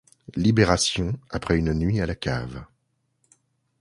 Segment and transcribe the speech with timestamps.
[0.35, 2.65] Libération après une nuit à la cave.